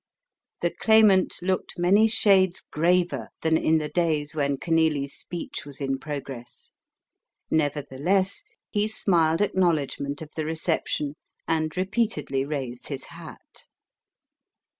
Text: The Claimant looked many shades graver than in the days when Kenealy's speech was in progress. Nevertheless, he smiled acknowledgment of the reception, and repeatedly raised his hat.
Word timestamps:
The 0.61 0.71
Claimant 0.71 1.37
looked 1.43 1.77
many 1.77 2.07
shades 2.07 2.61
graver 2.71 3.27
than 3.43 3.55
in 3.55 3.77
the 3.77 3.87
days 3.87 4.33
when 4.33 4.57
Kenealy's 4.57 5.13
speech 5.13 5.63
was 5.63 5.79
in 5.79 5.99
progress. 5.99 6.71
Nevertheless, 7.51 8.41
he 8.71 8.87
smiled 8.87 9.41
acknowledgment 9.41 10.23
of 10.23 10.31
the 10.35 10.43
reception, 10.43 11.13
and 11.47 11.77
repeatedly 11.77 12.43
raised 12.43 12.87
his 12.87 13.03
hat. 13.13 13.67